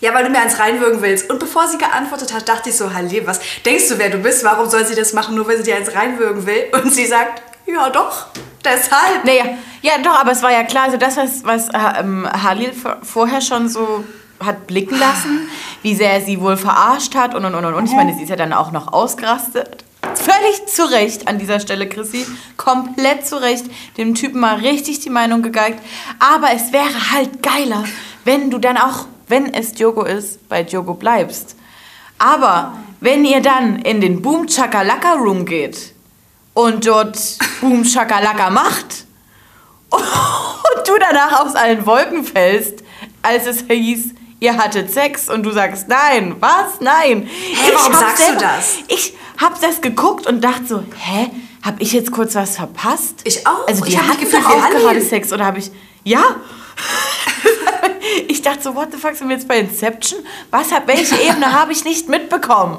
Ja, 0.00 0.12
weil 0.12 0.24
du 0.24 0.30
mir 0.30 0.40
eins 0.40 0.58
reinwürgen 0.58 1.00
willst. 1.02 1.30
Und 1.30 1.38
bevor 1.38 1.68
sie 1.68 1.78
geantwortet 1.78 2.32
hat, 2.32 2.48
dachte 2.48 2.70
ich 2.70 2.76
so, 2.76 2.92
Halil, 2.92 3.26
was 3.26 3.40
denkst 3.64 3.88
du, 3.88 3.98
wer 3.98 4.10
du 4.10 4.18
bist? 4.18 4.42
Warum 4.44 4.68
soll 4.68 4.84
sie 4.84 4.94
das 4.96 5.12
machen, 5.12 5.36
nur 5.36 5.46
weil 5.46 5.58
sie 5.58 5.62
dir 5.62 5.76
eins 5.76 5.94
reinwürgen 5.94 6.46
will? 6.46 6.64
Und 6.72 6.92
sie 6.92 7.06
sagt, 7.06 7.42
ja 7.66 7.88
doch, 7.90 8.26
deshalb. 8.64 9.24
Naja, 9.24 9.44
ja 9.82 9.98
doch, 9.98 10.18
aber 10.20 10.32
es 10.32 10.42
war 10.42 10.50
ja 10.50 10.64
klar, 10.64 10.84
also 10.84 10.96
das, 10.96 11.16
was, 11.16 11.44
was 11.44 11.68
äh, 11.68 12.00
ähm, 12.00 12.28
Halil 12.42 12.72
vor- 12.72 12.98
vorher 13.02 13.40
schon 13.40 13.68
so 13.68 14.04
hat 14.40 14.66
blicken 14.66 14.98
lassen, 14.98 15.48
wie 15.82 15.94
sehr 15.94 16.12
er 16.12 16.20
sie 16.20 16.40
wohl 16.40 16.56
verarscht 16.56 17.14
hat 17.14 17.34
und 17.34 17.44
und 17.44 17.54
und 17.54 17.64
und. 17.64 17.74
und. 17.74 17.86
Ich 17.86 17.94
meine, 17.94 18.14
sie 18.14 18.22
ist 18.22 18.28
ja 18.28 18.36
dann 18.36 18.52
auch 18.52 18.72
noch 18.72 18.92
ausgerastet. 18.92 19.84
Völlig 20.14 20.66
zu 20.66 20.88
Recht 20.90 21.28
an 21.28 21.38
dieser 21.38 21.60
Stelle, 21.60 21.88
Chrissy. 21.88 22.26
Komplett 22.56 23.26
zu 23.26 23.40
Recht. 23.40 23.66
Dem 23.96 24.14
Typen 24.14 24.40
mal 24.40 24.56
richtig 24.56 25.00
die 25.00 25.10
Meinung 25.10 25.42
gegeigt. 25.42 25.80
Aber 26.18 26.48
es 26.54 26.72
wäre 26.72 27.12
halt 27.12 27.42
geiler, 27.42 27.84
wenn 28.24 28.50
du 28.50 28.58
dann 28.58 28.76
auch, 28.76 29.06
wenn 29.28 29.52
es 29.52 29.72
Diogo 29.72 30.04
ist, 30.04 30.48
bei 30.48 30.62
Diogo 30.62 30.94
bleibst. 30.94 31.56
Aber 32.18 32.78
wenn 33.00 33.24
ihr 33.24 33.42
dann 33.42 33.80
in 33.80 34.00
den 34.00 34.22
Boom 34.22 34.46
Chakalaka 34.46 35.14
Room 35.14 35.44
geht 35.44 35.92
und 36.54 36.86
dort 36.86 37.18
Boom 37.60 37.84
Chakalaka 37.84 38.50
macht 38.50 39.04
und 39.90 40.88
du 40.88 40.92
danach 40.98 41.44
aus 41.44 41.54
allen 41.54 41.84
Wolken 41.84 42.24
fällst, 42.24 42.82
als 43.22 43.46
es 43.46 43.64
hieß, 43.68 44.14
ihr 44.40 44.56
hattet 44.56 44.92
Sex 44.92 45.28
und 45.28 45.42
du 45.42 45.50
sagst, 45.50 45.88
nein, 45.88 46.36
was? 46.40 46.80
Nein. 46.80 47.28
Hä, 47.28 47.72
warum 47.74 47.92
sagst 47.92 48.28
du 48.28 48.36
das? 48.36 48.76
Ich 48.88 49.14
hab 49.40 49.60
das 49.60 49.80
geguckt 49.80 50.26
und 50.26 50.42
dachte 50.42 50.66
so, 50.66 50.84
hä, 50.96 51.30
hab 51.62 51.80
ich 51.80 51.92
jetzt 51.92 52.12
kurz 52.12 52.34
was 52.34 52.56
verpasst? 52.56 53.20
Ich 53.24 53.46
auch. 53.46 53.66
Also 53.66 53.84
Ich 53.84 53.90
die 53.90 53.96
mich 53.96 54.08
hatten 54.08 54.20
gefühlt 54.20 54.46
auch 54.46 54.70
gerade 54.70 55.00
Sex 55.00 55.32
oder 55.32 55.44
habe 55.44 55.58
ich, 55.58 55.70
ja? 56.04 56.36
ich 58.28 58.42
dachte 58.42 58.62
so, 58.62 58.74
what 58.74 58.92
the 58.92 58.98
fuck, 58.98 59.16
sind 59.16 59.28
wir 59.28 59.36
jetzt 59.36 59.48
bei 59.48 59.58
Inception? 59.58 60.20
Was 60.50 60.72
hab, 60.72 60.86
welche 60.86 61.16
Ebene 61.16 61.52
habe 61.52 61.72
ich 61.72 61.84
nicht 61.84 62.08
mitbekommen? 62.08 62.78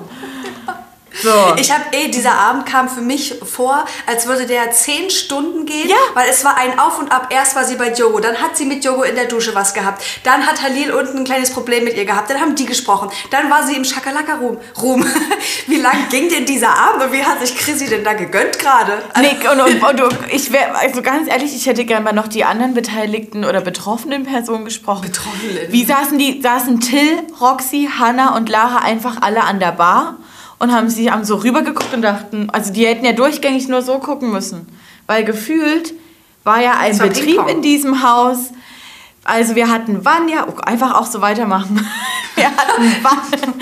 So. 1.22 1.30
Ich 1.58 1.72
habe 1.72 1.84
eh, 1.92 2.10
dieser 2.10 2.34
Abend 2.34 2.66
kam 2.66 2.90
für 2.90 3.02
mich 3.02 3.36
vor, 3.44 3.86
als 4.06 4.28
würde 4.28 4.46
der 4.46 4.72
zehn 4.72 5.10
Stunden 5.10 5.66
gehen, 5.66 5.90
Ja. 5.90 5.96
weil 6.14 6.30
es 6.30 6.44
war 6.44 6.58
ein 6.58 6.78
Auf 6.80 7.00
und 7.00 7.12
Ab. 7.12 7.28
Erst 7.32 7.56
war 7.56 7.66
sie 7.66 7.76
bei 7.76 7.92
Jogo, 7.94 8.20
dann 8.20 8.38
hat 8.38 8.56
sie 8.58 8.66
mit 8.66 8.84
Jogo 8.86 9.04
in 9.04 9.16
der 9.16 9.26
Dusche 9.26 9.56
was 9.56 9.74
gehabt, 9.74 10.04
dann 10.24 10.46
hat 10.46 10.62
Halil 10.62 10.92
unten 10.92 11.20
ein 11.20 11.24
kleines 11.24 11.52
Problem 11.52 11.84
mit 11.84 11.96
ihr 11.96 12.06
gehabt, 12.06 12.30
dann 12.30 12.40
haben 12.40 12.56
die 12.56 12.66
gesprochen, 12.66 13.10
dann 13.32 13.50
war 13.50 13.66
sie 13.66 13.76
im 13.76 13.84
Schakalaka-Room. 13.86 14.58
Room. 14.82 15.06
Wie 15.68 15.78
lang 15.78 16.10
ging 16.10 16.30
denn 16.30 16.46
dieser 16.46 16.70
Abend 16.78 17.04
und 17.04 17.12
wie 17.12 17.24
hat 17.24 17.40
sich 17.40 17.56
Chrissy 17.56 17.88
denn 17.88 18.04
da 18.04 18.14
gegönnt 18.14 18.60
gerade? 18.60 19.02
Nick, 19.20 19.50
und, 19.52 19.60
und, 19.60 19.84
und 19.84 20.00
du, 20.00 20.10
ich 20.32 20.52
wäre, 20.52 20.76
also 20.76 21.02
ganz 21.02 21.30
ehrlich, 21.30 21.56
ich 21.56 21.66
hätte 21.66 21.86
gerne 21.86 22.04
mal 22.04 22.14
noch 22.14 22.28
die 22.28 22.44
anderen 22.46 22.74
beteiligten 22.74 23.44
oder 23.46 23.62
betroffenen 23.62 24.24
Personen 24.26 24.66
gesprochen. 24.66 25.02
Betroffenen? 25.08 25.72
Wie 25.72 25.84
saßen 25.86 26.18
die, 26.18 26.42
saßen 26.42 26.80
Till, 26.80 27.20
Roxy, 27.42 27.90
Hannah 28.00 28.36
und 28.36 28.50
Lara 28.50 28.78
einfach 28.80 29.18
alle 29.22 29.44
an 29.44 29.60
der 29.60 29.72
Bar 29.74 30.16
und 30.60 30.72
haben 30.74 30.90
sich 30.90 31.12
haben 31.12 31.24
so 31.24 31.36
rübergeguckt 31.36 31.94
und 31.94 32.02
dachten, 32.02 32.50
also 32.52 32.74
die 32.74 32.86
hätten 32.86 33.06
ja 33.06 33.14
durchgängig 33.14 33.68
nur 33.68 33.82
so 33.82 34.00
gucken 34.00 34.32
müssen. 34.32 34.68
Weil 35.06 35.24
gefühlt 35.24 35.94
war 36.44 36.62
ja 36.62 36.78
ein 36.80 36.98
war 37.00 37.08
Betrieb 37.08 37.26
Ping-Pong. 37.38 37.50
in 37.50 37.62
diesem 37.62 38.04
Haus, 38.04 38.52
Also 39.24 39.56
wir 39.56 39.70
hatten 39.70 40.06
Vanya, 40.06 40.48
oh, 40.48 40.60
einfach 40.62 40.96
auch 40.96 41.06
so 41.06 41.22
weitermachen. 41.22 41.86
Wir 42.36 42.52
hatten, 42.56 43.04
Van, 43.04 43.54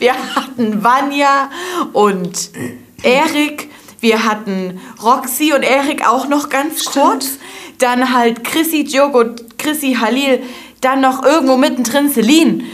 wir 0.00 0.14
hatten 0.34 0.82
Vanya 0.82 1.50
und 1.92 2.50
Erik. 3.04 3.70
Wir 4.00 4.24
hatten 4.24 4.80
Roxy 5.00 5.52
und 5.52 5.62
Erik 5.62 6.04
auch 6.04 6.26
noch 6.26 6.48
ganz 6.48 6.80
Stimmt. 6.82 6.94
kurz. 6.96 7.28
Dann 7.78 8.12
halt 8.12 8.42
Chrissy, 8.42 8.82
Diogo, 8.82 9.26
Chrissy, 9.56 9.98
Halil. 10.00 10.42
Dann 10.80 11.00
noch 11.00 11.22
irgendwo 11.24 11.56
mittendrin 11.56 12.10
Celine. 12.10 12.64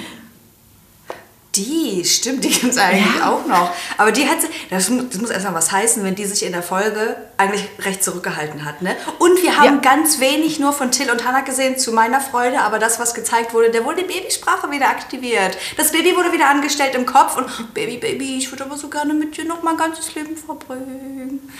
Die, 1.57 2.05
stimmt, 2.05 2.45
die 2.45 2.49
gibt 2.49 2.73
es 2.73 2.79
eigentlich 2.79 3.19
Ja. 3.19 3.29
auch 3.33 3.45
noch. 3.45 3.73
Aber 3.99 4.13
die 4.13 4.29
hat, 4.29 4.41
sie- 4.41 4.47
das, 4.71 4.89
das 5.11 5.21
muss 5.21 5.31
erstmal 5.31 5.55
was 5.55 5.73
heißen, 5.73 6.05
wenn 6.05 6.15
die 6.15 6.25
sich 6.25 6.45
in 6.45 6.53
der 6.53 6.63
Folge 6.63 7.17
eigentlich 7.39 7.65
recht 7.81 8.05
zurückgehalten 8.05 8.65
hat. 8.65 8.83
Ne? 8.83 8.95
Und 9.19 9.43
wir 9.43 9.57
haben 9.59 9.65
Ja. 9.83 9.91
ganz 9.91 10.21
wenig 10.21 10.61
nur 10.61 10.73
von 10.73 10.93
Till 10.93 11.11
und 11.11 11.27
Hannah 11.27 11.41
gesehen, 11.41 11.77
zu 11.77 11.91
meiner 11.91 12.21
Freude. 12.21 12.61
Aber 12.61 12.79
das, 12.79 13.01
was 13.01 13.15
gezeigt 13.15 13.53
wurde, 13.53 13.71
der 13.71 13.85
wurde 13.85 14.05
die 14.05 14.13
Babysprache 14.13 14.71
wieder 14.71 14.87
aktiviert. 14.91 15.59
Das 15.77 15.91
Baby 15.91 16.15
wurde 16.17 16.33
wieder 16.33 16.49
angestellt 16.49 16.95
im 16.95 17.05
Kopf 17.05 17.37
und 17.37 17.75
Baby, 17.75 17.97
Baby, 17.97 18.37
ich 18.39 18.53
würde 18.53 18.65
aber 18.65 18.77
so 18.77 18.89
gerne 18.89 19.13
mit 19.13 19.37
dir 19.37 19.45
noch 19.45 19.63
mein 19.65 19.77
ganzes 19.77 20.15
Leben 20.15 20.37
verbringen. 20.37 21.51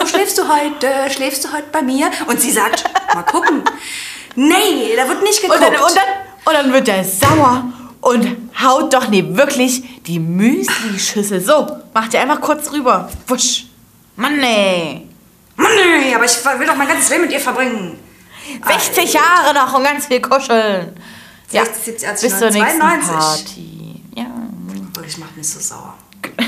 Wo 0.00 0.06
schläfst 0.06 0.38
du 0.38 0.48
heute? 0.48 0.88
Schläfst 1.14 1.44
du 1.44 1.52
heute 1.52 1.66
bei 1.70 1.82
mir? 1.82 2.10
Und 2.26 2.40
sie 2.40 2.50
sagt, 2.50 2.82
mal 3.14 3.22
gucken. 3.22 3.62
Nee, 4.34 4.94
da 4.96 5.08
wird 5.08 5.22
nicht 5.22 5.40
Und 5.44 5.50
geguckt. 5.52 5.62
dann, 5.62 5.82
und, 5.84 5.96
dann, 5.96 6.04
und 6.46 6.52
dann 6.54 6.72
wird 6.72 6.88
er 6.88 7.04
sauer 7.04 7.72
und 8.00 8.36
haut 8.62 8.92
doch 8.94 9.08
nee, 9.08 9.24
wirklich 9.28 10.02
die 10.04 10.18
Müsli-Schüssel. 10.18 11.40
So, 11.40 11.66
macht 11.92 12.14
er 12.14 12.22
einfach 12.22 12.40
kurz 12.40 12.72
rüber. 12.72 13.10
Wusch. 13.26 13.66
Mann, 14.16 14.38
nee. 14.38 15.06
Mann, 15.56 15.70
nee, 15.74 16.14
aber 16.14 16.24
ich 16.24 16.44
will 16.44 16.66
doch 16.66 16.76
mein 16.76 16.88
ganzes 16.88 17.10
Leben 17.10 17.22
mit 17.22 17.32
ihr 17.32 17.40
verbringen. 17.40 17.98
60 18.66 19.12
Jahre 19.12 19.54
noch 19.54 19.74
und 19.74 19.84
ganz 19.84 20.06
viel 20.06 20.20
kuscheln. 20.20 20.96
60, 21.48 21.84
70, 21.84 22.08
80, 22.08 22.30
bis 22.30 22.38
zur 22.38 22.50
nächsten 22.50 22.80
92. 22.80 23.10
Party. 23.10 24.02
Ja. 24.14 24.26
Oh, 24.98 25.02
ich 25.06 25.18
mach 25.18 25.34
mich 25.36 25.48
so 25.48 25.60
sauer. 25.60 25.94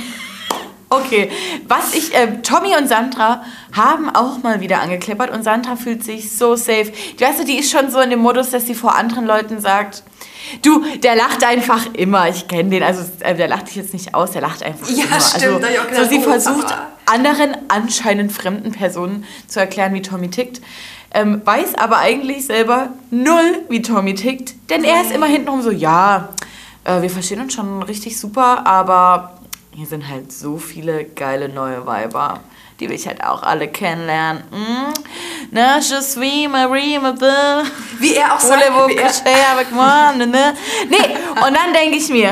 Okay, 0.94 1.30
was 1.68 1.94
ich, 1.94 2.14
äh, 2.14 2.42
Tommy 2.42 2.76
und 2.76 2.87
Sandra 2.87 3.42
haben 3.75 4.14
auch 4.14 4.42
mal 4.42 4.61
wieder 4.61 4.82
angeklippert 4.82 5.30
und 5.30 5.42
Sandra 5.42 5.75
fühlt 5.75 6.04
sich 6.04 6.37
so 6.37 6.54
safe. 6.54 6.92
Die, 7.18 7.25
weißt 7.25 7.40
du, 7.40 7.44
die 7.47 7.59
ist 7.59 7.71
schon 7.71 7.90
so 7.90 7.99
in 8.00 8.11
dem 8.11 8.18
Modus, 8.18 8.50
dass 8.50 8.66
sie 8.66 8.75
vor 8.75 8.94
anderen 8.94 9.25
Leuten 9.25 9.59
sagt, 9.59 10.02
du, 10.62 10.85
der 11.02 11.16
lacht 11.16 11.44
einfach 11.44 11.87
immer, 11.94 12.28
ich 12.28 12.47
kenne 12.49 12.71
den, 12.71 12.82
also 12.82 13.02
äh, 13.21 13.35
der 13.35 13.49
lacht 13.49 13.68
dich 13.68 13.76
jetzt 13.76 13.92
nicht 13.92 14.14
aus, 14.14 14.32
der 14.32 14.42
lacht 14.42 14.62
einfach 14.62 14.88
Ja, 14.88 15.04
immer. 15.04 15.21
stimmt, 15.21 15.64
also, 15.64 15.76
so 15.82 15.88
gedacht, 15.88 16.11
sie 16.11 16.18
oh, 16.18 16.23
versucht 16.23 16.68
Sandra. 16.68 16.87
anderen 17.06 17.56
anscheinend 17.68 18.32
fremden 18.32 18.73
Personen 18.73 19.25
zu 19.47 19.61
erklären, 19.61 19.94
wie 19.94 20.02
Tommy 20.02 20.28
tickt. 20.30 20.61
Ähm, 21.14 21.42
weiß 21.44 21.75
aber 21.76 21.99
eigentlich 21.99 22.47
selber 22.47 22.90
null, 23.11 23.61
wie 23.68 23.82
Tommy 23.82 24.14
tickt, 24.14 24.54
denn 24.71 24.82
er 24.85 25.02
ist 25.02 25.12
immer 25.12 25.26
hintenrum 25.26 25.61
so, 25.62 25.71
ja, 25.71 26.30
äh, 26.85 27.02
wir 27.02 27.11
verstehen 27.11 27.40
uns 27.40 27.52
schon 27.52 27.82
richtig 27.82 28.18
super, 28.18 28.66
aber 28.66 29.38
hier 29.75 29.87
sind 29.87 30.09
halt 30.09 30.32
so 30.32 30.56
viele 30.59 31.04
geile 31.04 31.49
neue 31.49 31.87
Weiber. 31.87 32.40
Die 32.83 32.89
will 32.89 32.97
ich 32.97 33.07
halt 33.07 33.23
auch 33.23 33.45
alle 33.45 33.69
kennenlernen. 33.69 34.43
Mm. 34.51 35.55
Ne, 35.55 35.79
je 35.81 36.01
suis 36.03 36.49
Marie 36.49 36.99
Mabel. 36.99 37.62
Wie 38.01 38.17
er 38.17 38.35
auch 38.35 38.41
sagt, 38.41 38.61
Voulez-vous 38.61 38.89
wie 38.89 38.97
er, 38.97 39.53
avec 39.53 39.71
moi? 39.71 40.12
Ne, 40.17 40.27
ne. 40.27 40.55
Nee, 40.91 41.17
und 41.47 41.57
dann 41.57 41.73
denke 41.73 41.97
ich 41.97 42.09
mir, 42.09 42.31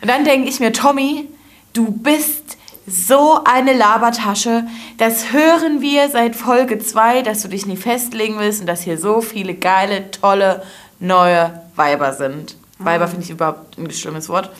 und 0.00 0.08
dann 0.08 0.24
denke 0.24 0.48
ich 0.48 0.60
mir, 0.60 0.72
Tommy, 0.72 1.28
du 1.74 1.90
bist 1.90 2.56
so 2.86 3.40
eine 3.44 3.74
Labertasche. 3.74 4.66
Das 4.96 5.30
hören 5.30 5.82
wir 5.82 6.08
seit 6.08 6.36
Folge 6.36 6.78
2, 6.78 7.20
dass 7.20 7.42
du 7.42 7.48
dich 7.48 7.66
nie 7.66 7.76
festlegen 7.76 8.38
willst 8.38 8.62
und 8.62 8.68
dass 8.68 8.80
hier 8.80 8.96
so 8.96 9.20
viele 9.20 9.52
geile, 9.52 10.10
tolle, 10.10 10.62
neue 11.00 11.60
Weiber 11.76 12.14
sind. 12.14 12.56
Weiber 12.78 13.08
finde 13.08 13.24
ich 13.24 13.30
überhaupt 13.30 13.76
ein 13.76 13.90
schlimmes 13.90 14.30
Wort. 14.30 14.50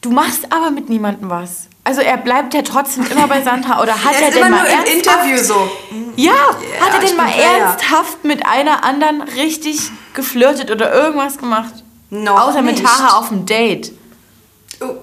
Du 0.00 0.10
machst 0.10 0.52
aber 0.52 0.70
mit 0.70 0.88
niemandem 0.88 1.28
was. 1.30 1.66
Also 1.84 2.00
er 2.02 2.18
bleibt 2.18 2.54
ja 2.54 2.62
trotzdem 2.62 3.06
immer 3.10 3.26
bei 3.26 3.42
Sandra 3.42 3.82
oder 3.82 3.92
hat 4.04 4.14
er 4.14 4.26
er 4.26 4.30
denn 4.30 4.40
mal 4.42 4.50
nur 4.50 4.60
im 4.60 4.66
ernsthaft- 4.66 4.94
Interview 5.26 5.38
so. 5.42 5.70
ja, 6.16 6.32
Yeah, 6.32 6.84
hat 6.84 6.94
er 6.94 7.00
denn 7.08 7.16
mal 7.16 7.30
ernsthaft 7.30 8.24
mit 8.24 8.44
einer 8.46 8.84
anderen 8.84 9.22
richtig 9.22 9.90
geflirtet 10.14 10.70
oder 10.70 10.92
irgendwas 10.92 11.38
gemacht? 11.38 11.72
Noch 12.10 12.48
Außer 12.48 12.62
mit 12.62 12.76
nicht. 12.78 12.86
Tara 12.86 13.18
auf 13.18 13.28
dem 13.28 13.46
Date. 13.46 13.92
Oh. 14.80 14.94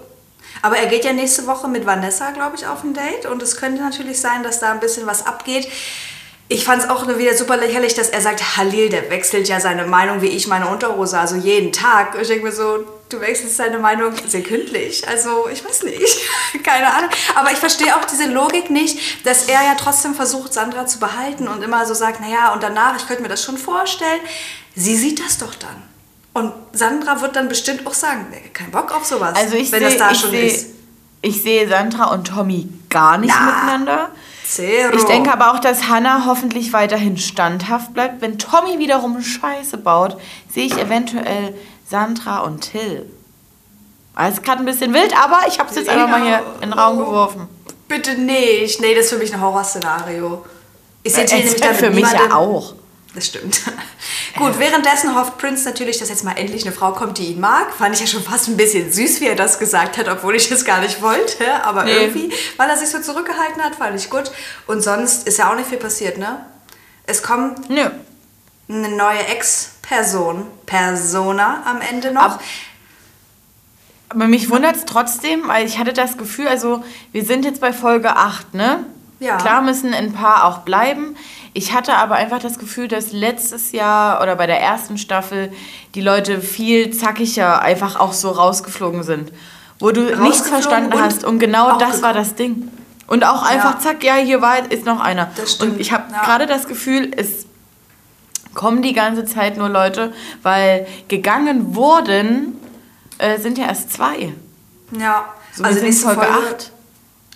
Aber 0.62 0.78
er 0.78 0.88
geht 0.88 1.06
ja 1.06 1.14
nächste 1.14 1.46
Woche 1.46 1.68
mit 1.68 1.86
Vanessa, 1.86 2.32
glaube 2.32 2.56
ich, 2.56 2.66
auf 2.66 2.84
ein 2.84 2.94
Date. 2.94 3.26
Und 3.26 3.42
es 3.44 3.58
könnte 3.58 3.82
natürlich 3.84 4.20
sein, 4.20 4.42
dass 4.44 4.60
da 4.60 4.72
ein 4.72 4.80
bisschen 4.80 5.06
was 5.06 5.26
abgeht. 5.26 5.68
Ich 6.48 6.64
fand 6.64 6.84
es 6.84 6.90
auch 6.90 7.08
wieder 7.08 7.36
super 7.36 7.58
lächerlich, 7.58 7.94
dass 7.96 8.10
er 8.10 8.22
sagt, 8.22 8.58
Halil, 8.58 8.90
der 8.90 9.10
wechselt 9.10 9.48
ja 9.48 9.60
seine 9.60 9.86
Meinung 9.86 10.22
wie 10.22 10.28
ich 10.28 10.48
meine 10.48 10.68
Unterhose, 10.68 11.20
also 11.20 11.36
jeden 11.36 11.72
Tag. 11.72 12.16
Ich 12.20 12.28
denke 12.28 12.46
mir 12.46 12.52
so, 12.52 12.86
du 13.16 13.22
wechselst 13.22 13.60
deine 13.60 13.78
Meinung 13.80 14.14
sekündlich. 14.28 15.08
Also, 15.08 15.48
ich 15.52 15.64
weiß 15.66 15.84
nicht. 15.84 16.18
Keine 16.64 16.94
Ahnung. 16.94 17.10
Aber 17.36 17.52
ich 17.52 17.58
verstehe 17.58 17.96
auch 17.96 18.06
diese 18.06 18.28
Logik 18.32 18.70
nicht, 18.70 19.26
dass 19.26 19.44
er 19.48 19.64
ja 19.64 19.76
trotzdem 19.78 20.14
versucht, 20.14 20.54
Sandra 20.54 20.86
zu 20.86 21.00
behalten 21.00 21.48
und 21.48 21.64
immer 21.64 21.86
so 21.86 21.94
sagt, 21.94 22.22
naja, 22.22 22.54
und 22.54 22.62
danach, 22.64 22.96
ich 22.98 23.08
könnte 23.08 23.24
mir 23.24 23.30
das 23.30 23.44
schon 23.44 23.58
vorstellen. 23.58 24.22
Sie 24.76 24.96
sieht 24.96 25.24
das 25.24 25.38
doch 25.38 25.56
dann. 25.56 25.84
Und 26.34 26.52
Sandra 26.74 27.22
wird 27.22 27.36
dann 27.38 27.48
bestimmt 27.48 27.88
auch 27.88 27.94
sagen, 27.94 28.28
nee, 28.30 28.50
kein 28.54 28.70
Bock 28.70 28.94
auf 28.94 29.06
sowas, 29.06 29.36
Also 29.36 29.56
ich 29.56 29.72
wenn 29.72 29.80
sehe 29.80 29.90
das 29.90 29.98
da 29.98 30.12
ich 30.12 30.20
schon 30.20 30.32
seh, 30.32 30.48
ist. 30.48 30.68
ich 31.22 31.42
sehe 31.42 31.68
Sandra 31.70 32.12
und 32.12 32.28
Tommy 32.28 32.68
gar 32.90 33.18
nicht 33.18 33.34
Na. 33.34 33.46
miteinander. 33.46 34.10
Zero. 34.46 34.96
Ich 34.96 35.04
denke 35.06 35.32
aber 35.32 35.54
auch, 35.54 35.60
dass 35.60 35.88
Hannah 35.88 36.26
hoffentlich 36.26 36.72
weiterhin 36.74 37.18
standhaft 37.18 37.94
bleibt. 37.94 38.22
Wenn 38.22 38.38
Tommy 38.38 38.80
wiederum 38.80 39.22
Scheiße 39.22 39.78
baut, 39.78 40.18
sehe 40.54 40.66
ich 40.66 40.78
eventuell 40.78 41.56
Sandra 41.90 42.40
und 42.40 42.62
Till. 42.72 43.06
Also 44.16 44.42
gerade 44.42 44.60
ein 44.62 44.66
bisschen 44.66 44.94
wild, 44.94 45.14
aber 45.18 45.42
ich 45.48 45.60
habe 45.60 45.70
es 45.70 45.76
jetzt 45.76 45.90
einfach 45.90 46.08
mal 46.08 46.24
hier 46.24 46.42
in 46.62 46.70
den 46.70 46.74
Raum 46.74 46.98
geworfen. 46.98 47.48
Bitte 47.88 48.16
nicht. 48.16 48.80
Nee, 48.82 48.96
das 48.96 49.06
ist 49.06 49.14
für 49.14 49.20
mich 49.20 49.34
ein 49.34 49.42
Horrorszenario. 49.42 50.46
Ich 51.04 51.14
sehe 51.14 51.26
Till 51.26 51.40
Es 51.40 51.44
nämlich 51.46 51.62
wäre 51.62 51.74
da 51.74 51.78
für 51.78 51.90
mich 51.92 52.12
ja 52.12 52.36
auch. 52.36 52.74
Das 53.14 53.28
stimmt. 53.28 53.62
Gut, 54.38 54.60
währenddessen 54.60 55.16
hofft 55.16 55.38
Prince 55.38 55.64
natürlich, 55.64 56.00
dass 56.00 56.10
jetzt 56.10 56.24
mal 56.26 56.34
endlich 56.34 56.66
eine 56.66 56.76
Frau 56.76 56.92
kommt, 56.92 57.18
die 57.18 57.28
ihn 57.28 57.40
mag. 57.40 57.72
Fand 57.74 57.96
ich 57.96 58.02
ja 58.02 58.08
schon 58.08 58.22
fast 58.24 58.50
ein 58.50 58.58
bisschen 58.58 58.92
süß, 58.92 59.22
wie 59.22 59.28
er 59.28 59.36
das 59.36 59.58
gesagt 59.60 59.98
hat, 59.98 60.10
obwohl 60.10 60.36
ich 60.36 60.52
es 60.52 60.66
gar 60.66 60.82
nicht 60.82 61.02
wollte. 61.02 61.64
Aber 61.64 61.84
Nee. 61.86 61.92
irgendwie, 61.94 62.34
weil 62.58 62.70
er 62.70 62.76
sich 62.76 62.90
so 62.90 63.00
zurückgehalten 63.00 63.62
hat, 63.64 63.76
fand 63.76 63.96
ich 63.98 64.10
gut. 64.10 64.32
Und 64.68 64.82
sonst 64.82 65.28
ist 65.28 65.38
ja 65.38 65.50
auch 65.52 65.56
nicht 65.56 65.70
viel 65.70 65.78
passiert, 65.78 66.18
ne? 66.18 66.46
Es 67.06 67.24
kommt 67.24 67.70
Nö. 67.70 67.90
Eine 68.70 68.90
neue 68.90 69.26
Ex-Person, 69.28 70.46
Persona 70.66 71.64
am 71.66 71.82
Ende 71.82 72.12
noch. 72.12 72.22
Ab- 72.24 72.42
Aber 74.10 74.28
mich 74.28 74.50
wundert 74.50 74.76
es 74.76 74.86
trotzdem, 74.86 75.48
weil 75.48 75.66
ich 75.66 75.78
hatte 75.78 75.94
das 75.94 76.18
Gefühl, 76.18 76.48
also 76.48 76.84
wir 77.12 77.26
sind 77.26 77.46
jetzt 77.46 77.62
bei 77.62 77.74
Folge 77.74 78.16
8, 78.16 78.54
ne? 78.54 78.84
Ja. 79.20 79.38
Klar 79.38 79.62
müssen 79.62 79.94
ein 79.94 80.12
paar 80.14 80.46
auch 80.46 80.60
bleiben. 80.60 81.16
Ich 81.54 81.74
hatte 81.74 81.94
aber 81.96 82.16
einfach 82.16 82.40
das 82.40 82.60
Gefühl, 82.60 82.88
dass 82.90 83.14
letztes 83.14 83.72
Jahr 83.72 84.22
oder 84.22 84.36
bei 84.36 84.46
der 84.46 84.60
ersten 84.62 84.98
Staffel 84.98 85.54
die 85.96 86.02
Leute 86.02 86.42
viel 86.42 86.92
zackiger 86.92 87.62
einfach 87.62 87.98
auch 87.98 88.12
so 88.12 88.30
rausgeflogen 88.30 89.04
sind. 89.04 89.32
Wo 89.80 89.92
du 89.92 90.02
nichts 90.22 90.50
verstanden 90.50 90.94
und 90.94 91.02
hast. 91.02 91.24
Und 91.24 91.40
genau 91.40 91.78
das 91.78 92.02
war 92.02 92.14
das 92.14 92.36
Ding. 92.36 92.70
Und 93.08 93.24
auch 93.24 93.44
einfach, 93.44 93.76
Ja. 93.76 93.80
zack, 93.80 94.04
ja, 94.04 94.16
hier 94.16 94.42
war, 94.42 94.70
ist 94.70 94.86
noch 94.86 95.00
einer. 95.00 95.32
Das 95.38 95.54
stimmt, 95.54 95.74
Und 95.74 95.80
ich 95.80 95.92
habe 95.94 96.12
ja. 96.12 96.22
gerade 96.24 96.46
das 96.46 96.68
Gefühl, 96.68 97.12
es 97.16 97.46
kommen 98.56 98.82
die 98.82 98.94
ganze 98.94 99.26
Zeit 99.26 99.58
nur 99.58 99.70
Leute, 99.70 100.14
weil 100.42 100.88
gegangen 101.08 101.76
wurden, 101.76 102.60
äh, 103.20 103.38
sind 103.40 103.58
ja 103.58 103.68
erst 103.68 103.94
zwei. 103.94 104.34
ja, 104.98 105.34
So, 105.54 105.64
also 105.64 105.82
nächste 105.82 106.06
Folge 106.06 106.22
Folge, 106.22 106.56
8. 106.56 106.72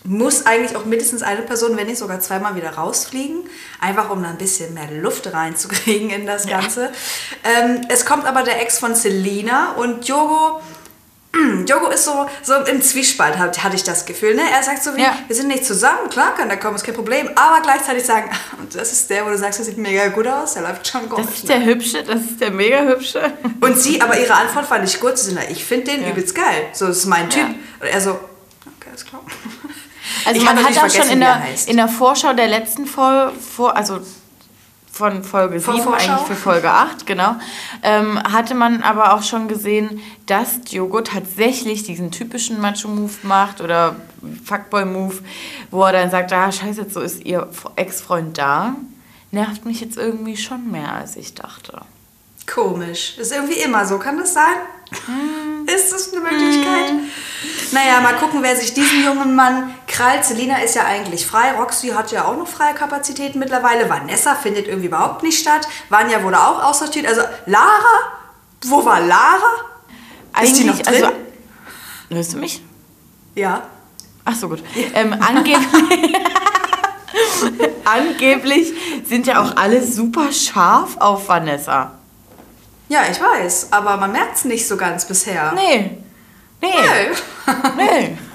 muss 0.06 0.46
eigentlich 0.46 0.76
auch 0.76 0.86
mindestens 0.86 1.22
eine 1.22 1.44
Person, 1.44 1.78
wenn 1.78 1.88
nicht 1.88 2.00
sogar 2.00 2.20
zweimal 2.20 2.56
wieder 2.56 2.72
rausfliegen. 2.72 3.44
Einfach 3.80 4.10
um 4.10 4.24
da 4.24 4.30
ein 4.30 4.38
bisschen 4.38 4.74
mehr 4.74 4.90
Luft 4.92 5.32
reinzukriegen 5.32 6.10
in 6.10 6.26
das 6.26 6.48
Ganze. 6.48 6.90
Ähm, 7.44 7.82
es 7.90 8.06
kommt 8.06 8.26
aber 8.26 8.44
der 8.44 8.62
Ex 8.62 8.80
von 8.80 8.96
Selina 8.96 9.74
und 9.74 10.08
Jogo. 10.08 10.62
Jogo 11.68 11.88
ist 11.90 12.06
so, 12.06 12.26
so 12.42 12.56
im 12.56 12.82
Zwiespalt, 12.82 13.38
hat- 13.38 13.64
hatte 13.64 13.76
ich 13.76 13.84
das 13.84 14.06
Gefühl. 14.06 14.34
Ne? 14.36 14.42
Er 14.52 14.64
sagt 14.64 14.84
so 14.84 14.96
wie, 14.96 15.02
Ja. 15.02 15.16
wir 15.28 15.36
sind 15.36 15.48
nicht 15.48 15.64
zusammen, 15.64 16.10
klar 16.10 16.34
kann 16.36 16.50
der 16.50 16.58
kommen, 16.60 16.76
ist 16.76 16.84
kein 16.84 16.96
Problem. 16.96 17.30
Aber 17.36 17.62
gleichzeitig 17.62 18.04
sagen, 18.04 18.30
und 18.60 18.74
das 18.74 18.92
ist 18.92 19.10
der, 19.12 19.26
wo 19.26 19.30
du 19.30 19.38
sagst, 19.38 19.60
der 19.60 19.66
sieht 19.66 19.78
mega 19.78 20.08
gut 20.08 20.26
aus, 20.28 20.54
der 20.56 20.64
läuft 20.64 20.88
schon 20.88 21.08
gut. 21.08 21.20
Das 21.20 21.36
ist 21.36 21.48
der 21.50 21.64
hübsche, 21.64 22.04
das 22.04 22.22
ist 22.22 22.42
der 22.42 22.50
mega 22.52 22.80
hübsche. 22.82 23.32
Und 23.62 23.78
sie, 23.80 24.02
aber 24.02 24.20
ihre 24.20 24.34
Antwort 24.34 24.66
fand 24.66 24.84
ich 24.90 25.00
gut. 25.00 25.18
Sie 25.20 25.26
sind, 25.30 25.40
ich 25.50 25.64
finde 25.64 25.92
den 25.92 26.02
Ja. 26.04 26.10
übelst 26.10 26.34
geil. 26.34 26.68
So, 26.74 26.88
das 26.88 26.98
ist 26.98 27.06
mein 27.06 27.30
Typ. 27.30 27.44
Ja. 27.44 27.48
Und 27.82 27.88
er 27.88 28.02
so, 28.02 28.12
okay, 28.12 28.90
ist 28.96 29.08
klar. 29.08 29.22
Also 30.26 30.40
Ich 30.40 30.44
man 30.46 30.58
hat 30.58 30.78
auch 30.78 30.90
schon 30.90 31.10
in 31.10 31.22
er 31.22 31.36
der, 31.38 31.68
in 31.68 31.78
der 31.78 31.88
Vorschau 31.88 32.34
der 32.34 32.48
letzten 32.48 32.88
Folge, 32.88 33.32
vor, 33.56 33.78
also 33.78 34.00
von 35.00 35.24
Folge 35.24 35.62
Vor 35.62 35.76
7 35.76 35.86
Vorschau? 35.86 36.12
eigentlich 36.12 36.28
für 36.28 36.36
Folge 36.36 36.70
8, 36.70 37.06
genau, 37.06 37.36
ähm, 37.84 38.22
hatte 38.22 38.54
man 38.54 38.84
aber 38.84 39.14
auch 39.14 39.24
schon 39.24 39.48
gesehen, 39.48 40.02
dass 40.26 40.60
Diogo 40.62 41.00
tatsächlich 41.00 41.84
diesen 41.84 42.12
typischen 42.12 42.60
Macho-Move 42.60 43.14
macht 43.24 43.62
oder 43.62 43.96
Fuckboy-Move, 44.44 45.16
wo 45.72 45.84
er 45.86 45.94
dann 45.94 46.12
sagt, 46.12 46.34
ah, 46.34 46.52
scheiße, 46.52 46.82
jetzt 46.82 46.94
so 46.94 47.00
ist 47.00 47.26
ihr 47.26 47.48
Ex-Freund 47.78 48.38
da. 48.38 48.76
Nervt 49.32 49.66
mich 49.66 49.80
jetzt 49.80 49.98
irgendwie 49.98 50.36
schon 50.36 50.70
mehr, 50.70 50.92
als 50.94 51.16
ich 51.16 51.34
dachte. 51.34 51.82
Komisch. 52.46 53.18
Ist 53.18 53.32
irgendwie 53.32 53.60
immer 53.62 53.86
so. 53.86 54.00
Kann 54.00 54.18
das 54.18 54.34
sein? 54.34 54.58
Ist 55.68 55.94
das 55.94 56.12
eine 56.12 56.22
Möglichkeit? 56.22 56.94
Naja, 57.72 58.02
mal 58.02 58.16
gucken, 58.16 58.42
wer 58.42 58.56
sich 58.56 58.74
diesen 58.74 59.04
jungen 59.06 59.36
Mann 59.36 59.72
krallt. 60.00 60.24
Selina 60.24 60.58
ist 60.62 60.76
ja 60.76 60.86
eigentlich 60.86 61.28
frei. 61.28 61.52
Roxy 61.58 61.90
hat 61.90 62.12
ja 62.12 62.26
auch 62.26 62.38
noch 62.38 62.48
freie 62.48 62.74
Kapazitäten 62.74 63.40
mittlerweile. 63.40 63.90
Vanessa 63.90 64.36
findet 64.36 64.68
irgendwie 64.68 64.88
überhaupt 64.88 65.24
nicht 65.24 65.40
statt. 65.40 65.68
Vanya 65.90 66.24
wurde 66.24 66.40
auch 66.40 66.64
aussortiert. 66.64 67.06
Also 67.06 67.22
Lara? 67.46 67.96
Wo 68.66 68.86
war 68.86 69.02
Lara? 69.02 69.40
Ist 70.42 70.58
die 70.58 70.64
noch 70.64 70.76
Eigentlich, 70.76 70.88
drin? 70.88 71.04
also. 71.06 71.16
Hörst 72.10 72.34
du 72.34 72.38
mich? 72.38 72.62
ja. 73.36 73.64
Ach 74.26 74.36
so, 74.36 74.48
gut. 74.48 74.62
Ähm, 74.94 75.16
angeblich, 75.20 75.66
angeblich 77.86 78.74
sind 79.08 79.26
ja 79.26 79.42
auch 79.42 79.56
alle 79.56 79.84
super 79.84 80.32
scharf 80.32 80.98
auf 80.98 81.28
Vanessa. 81.28 81.94
Ja, 82.90 83.02
ich 83.10 83.20
weiß. 83.20 83.70
Aber 83.72 83.98
man 83.98 84.12
merkt 84.12 84.36
es 84.36 84.46
nicht 84.46 84.68
so 84.68 84.78
ganz 84.78 85.06
bisher. 85.06 85.52
Nee. 85.54 85.98
Nee. 86.62 86.70
Nee. 86.70 87.56
Nee. 87.76 88.18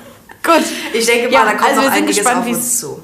Gut. 0.44 0.64
Ich 0.92 1.06
denke 1.06 1.24
mal, 1.26 1.32
Ja, 1.32 1.44
da 1.44 1.50
kommt 1.52 1.62
also 1.70 1.76
noch 1.76 1.82
wir 1.82 1.90
sind 1.90 1.98
einiges 2.02 2.16
gespannt, 2.16 2.40
auf 2.40 2.46
uns 2.46 2.78
zu. 2.80 3.02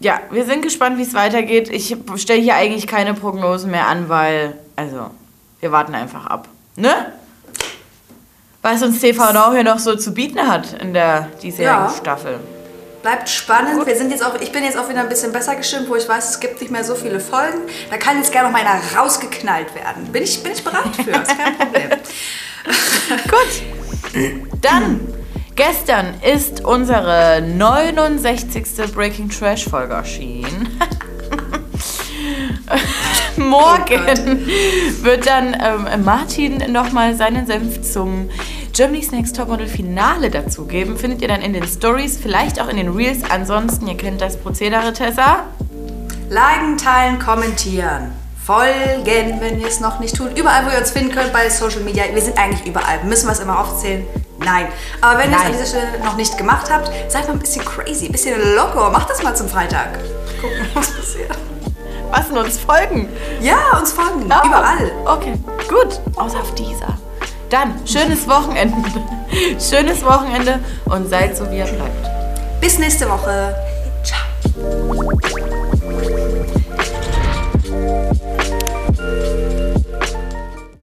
Ja, 0.00 0.20
wir 0.30 0.44
sind 0.44 0.62
gespannt, 0.62 0.98
wie 0.98 1.02
es 1.02 1.14
weitergeht. 1.14 1.70
Ich 1.70 1.96
stelle 2.16 2.40
hier 2.40 2.54
eigentlich 2.56 2.86
keine 2.86 3.14
Prognosen 3.14 3.70
mehr 3.70 3.86
an, 3.88 4.08
weil, 4.08 4.58
also, 4.76 5.10
wir 5.60 5.72
warten 5.72 5.94
einfach 5.94 6.26
ab. 6.26 6.48
Ne? 6.76 7.12
Was 8.60 8.82
uns 8.82 9.00
TV 9.00 9.32
Now 9.32 9.52
hier 9.52 9.64
noch 9.64 9.78
so 9.78 9.96
zu 9.96 10.12
bieten 10.12 10.46
hat 10.46 10.74
in 10.80 10.92
der 10.94 11.28
diesjährigen 11.42 11.84
Ja. 11.86 11.94
Staffel. 11.94 12.40
Bleibt 13.02 13.28
spannend. 13.28 13.86
Wir 13.86 13.96
sind 13.96 14.10
jetzt 14.10 14.24
auch, 14.24 14.34
ich 14.40 14.50
bin 14.50 14.64
jetzt 14.64 14.78
auch 14.78 14.88
wieder 14.88 15.00
ein 15.00 15.08
bisschen 15.10 15.32
besser 15.32 15.54
gestimmt, 15.56 15.88
wo 15.90 15.96
ich 15.96 16.08
weiß, 16.08 16.30
es 16.30 16.40
gibt 16.40 16.60
nicht 16.62 16.70
mehr 16.70 16.84
so 16.84 16.94
viele 16.94 17.20
Folgen. 17.20 17.58
Da 17.90 17.98
kann 17.98 18.16
jetzt 18.16 18.32
gerne 18.32 18.48
noch 18.50 18.58
mal 18.58 18.66
einer 18.66 18.80
rausgeknallt 18.96 19.74
werden. 19.74 20.10
Bin 20.10 20.22
ich, 20.22 20.42
bin 20.42 20.52
ich 20.52 20.64
bereit 20.64 20.96
für? 20.96 21.10
Ist 21.10 21.38
kein 21.38 21.58
Problem. 21.58 21.90
Gut. 23.30 24.50
Dann, 24.62 25.00
gestern 25.56 26.14
ist 26.22 26.64
unsere 26.64 27.42
69. 27.42 28.64
Breaking 28.94 29.28
Trash 29.28 29.68
Folge 29.68 29.94
erschienen. 29.94 30.78
Morgen 33.36 34.46
wird 35.02 35.26
dann 35.26 35.56
ähm, 35.60 36.04
Martin 36.04 36.72
nochmal 36.72 37.16
seinen 37.16 37.46
Senf 37.46 37.82
zum 37.82 38.28
Germany's 38.72 39.12
Next 39.12 39.36
Topmodel 39.36 39.66
Finale 39.66 40.30
dazugeben. 40.30 40.96
Findet 40.96 41.22
ihr 41.22 41.28
dann 41.28 41.42
in 41.42 41.52
den 41.52 41.66
Stories, 41.66 42.18
vielleicht 42.20 42.60
auch 42.60 42.68
in 42.68 42.76
den 42.76 42.88
Reels. 42.88 43.20
Ansonsten, 43.28 43.86
ihr 43.86 43.96
kennt 43.96 44.20
das 44.20 44.36
Prozedere, 44.36 44.92
Tessa. 44.92 45.44
Liken, 46.30 46.76
teilen, 46.76 47.18
kommentieren. 47.18 48.12
Folgen, 48.44 49.40
wenn 49.40 49.60
ihr 49.60 49.68
es 49.68 49.80
noch 49.80 50.00
nicht 50.00 50.16
tut. 50.16 50.38
Überall, 50.38 50.66
wo 50.66 50.70
ihr 50.70 50.78
uns 50.78 50.90
finden 50.90 51.14
könnt, 51.14 51.32
bei 51.32 51.48
Social 51.48 51.80
Media. 51.80 52.04
Wir 52.12 52.22
sind 52.22 52.38
eigentlich 52.38 52.66
überall. 52.66 53.02
Müssen 53.04 53.26
wir 53.26 53.32
es 53.32 53.40
immer 53.40 53.58
aufzählen? 53.58 54.04
Nein. 54.38 54.68
Aber 55.00 55.18
wenn 55.18 55.30
ihr 55.30 55.36
es 55.36 55.44
an 55.44 55.52
dieser 55.52 55.66
Stelle 55.66 55.98
noch 56.04 56.16
nicht 56.16 56.36
gemacht 56.36 56.70
habt, 56.70 56.90
seid 57.08 57.26
mal 57.26 57.34
ein 57.34 57.38
bisschen 57.38 57.64
crazy, 57.64 58.06
ein 58.06 58.12
bisschen 58.12 58.54
loco. 58.54 58.90
Macht 58.90 59.10
das 59.10 59.22
mal 59.22 59.34
zum 59.34 59.48
Freitag. 59.48 59.98
Gucken, 60.40 60.66
was 60.74 60.90
passiert. 60.90 61.36
Was 62.10 62.28
denn 62.28 62.38
uns 62.38 62.58
folgen? 62.58 63.08
Ja, 63.40 63.78
uns 63.78 63.92
folgen. 63.92 64.30
Oh, 64.30 64.46
Überall. 64.46 64.92
Okay, 65.04 65.34
gut. 65.68 66.00
Außer 66.16 66.40
auf 66.40 66.54
dieser. 66.54 66.98
Dann, 67.50 67.74
schönes 67.86 68.28
Wochenende. 68.28 68.76
schönes 69.60 70.04
Wochenende 70.04 70.60
und 70.86 71.08
seid 71.08 71.36
so, 71.36 71.50
wie 71.50 71.58
ihr 71.58 71.64
bleibt. 71.64 72.60
Bis 72.60 72.78
nächste 72.78 73.08
Woche. 73.08 73.54
Ciao. 74.02 74.24